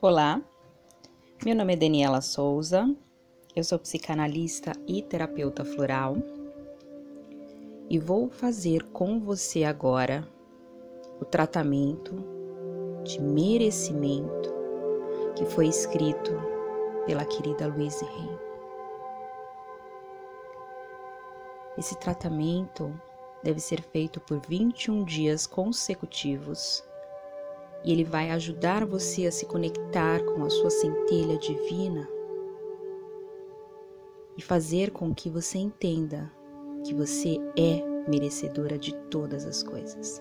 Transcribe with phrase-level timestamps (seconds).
[0.00, 0.40] Olá,
[1.44, 2.88] meu nome é Daniela Souza,
[3.56, 6.16] eu sou psicanalista e terapeuta floral
[7.90, 10.24] e vou fazer com você agora
[11.20, 12.14] o tratamento
[13.02, 14.54] de merecimento
[15.34, 16.30] que foi escrito
[17.04, 18.38] pela querida Louise Hay.
[21.76, 22.94] Esse tratamento
[23.42, 26.87] deve ser feito por 21 dias consecutivos
[27.84, 32.08] e ele vai ajudar você a se conectar com a sua centelha divina
[34.36, 36.30] e fazer com que você entenda
[36.84, 40.20] que você é merecedora de todas as coisas.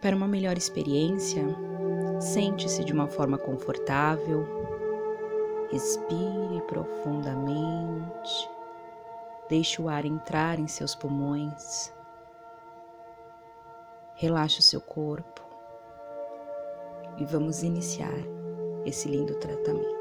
[0.00, 1.44] Para uma melhor experiência,
[2.20, 4.46] sente-se de uma forma confortável,
[5.70, 8.50] respire profundamente,
[9.48, 11.92] deixe o ar entrar em seus pulmões
[14.16, 15.42] Relaxe o seu corpo
[17.18, 18.14] e vamos iniciar
[18.86, 19.94] esse lindo tratamento.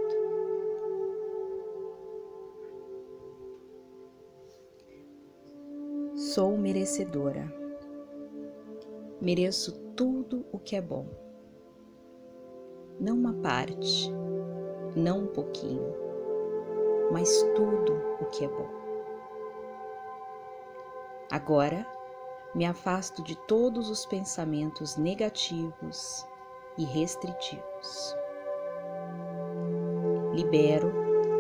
[6.16, 7.52] Sou merecedora.
[9.20, 11.08] Mereço tudo o que é bom.
[13.00, 14.12] Não uma parte,
[14.96, 15.92] não um pouquinho,
[17.12, 18.70] mas tudo o que é bom.
[21.32, 22.03] Agora
[22.56, 26.26] me afasto de todos os pensamentos negativos
[26.78, 28.16] e restritivos.
[30.34, 30.92] Libero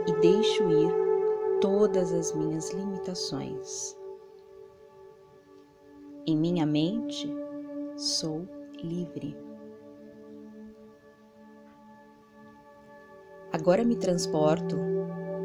[0.07, 0.91] e deixo ir
[1.61, 3.95] todas as minhas limitações.
[6.25, 7.31] Em minha mente,
[7.95, 8.47] sou
[8.81, 9.37] livre.
[13.51, 14.77] Agora me transporto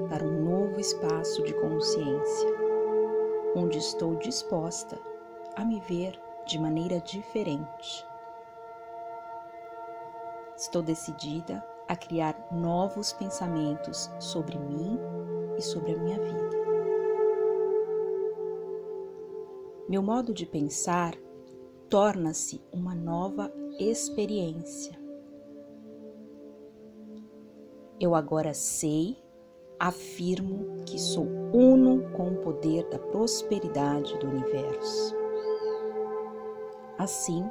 [0.08, 2.48] para um novo espaço de consciência,
[3.54, 5.07] onde estou disposta
[5.58, 8.06] a me ver de maneira diferente.
[10.56, 14.96] Estou decidida a criar novos pensamentos sobre mim
[15.58, 16.56] e sobre a minha vida.
[19.88, 21.16] Meu modo de pensar
[21.88, 24.96] torna-se uma nova experiência.
[27.98, 29.16] Eu agora sei,
[29.76, 35.07] afirmo que sou uno com o poder da prosperidade do universo.
[36.98, 37.48] Assim,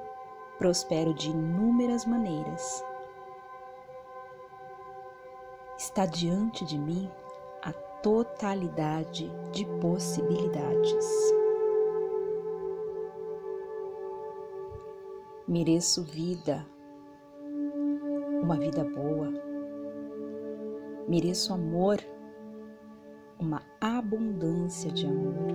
[0.58, 2.84] prospero de inúmeras maneiras.
[5.78, 7.10] Está diante de mim
[7.62, 11.06] a totalidade de possibilidades.
[15.48, 16.66] Mereço vida,
[18.42, 19.32] uma vida boa.
[21.08, 22.00] Mereço amor,
[23.40, 25.54] uma abundância de amor.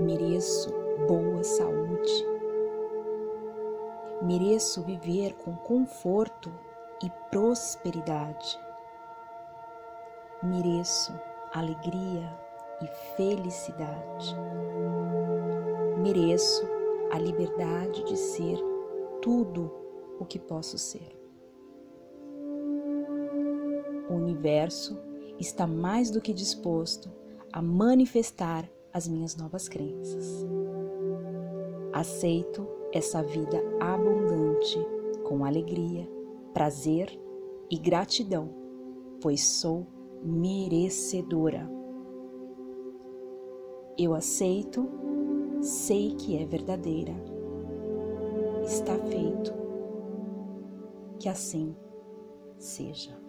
[0.00, 0.72] Mereço
[1.06, 2.37] boa saúde
[4.22, 6.52] Mereço viver com conforto
[7.02, 8.58] e prosperidade.
[10.42, 11.12] Mereço
[11.52, 12.36] alegria
[12.82, 14.34] e felicidade.
[16.02, 16.68] Mereço
[17.12, 18.58] a liberdade de ser
[19.22, 19.72] tudo
[20.18, 21.16] o que posso ser.
[24.10, 24.98] O universo
[25.38, 27.10] está mais do que disposto
[27.52, 30.44] a manifestar as minhas novas crenças.
[31.92, 34.78] Aceito essa vida abundante
[35.24, 36.08] com alegria,
[36.54, 37.18] prazer
[37.70, 38.48] e gratidão,
[39.20, 39.86] pois sou
[40.22, 41.70] merecedora.
[43.98, 44.88] Eu aceito,
[45.60, 47.14] sei que é verdadeira.
[48.64, 49.52] Está feito.
[51.18, 51.74] Que assim
[52.56, 53.27] seja.